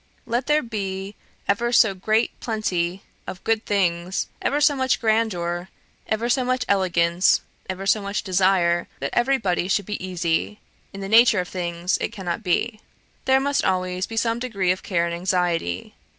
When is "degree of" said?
14.39-14.81